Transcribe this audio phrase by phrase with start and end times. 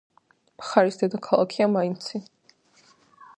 [0.61, 2.23] მხარის დედაქალაქია მაინცი.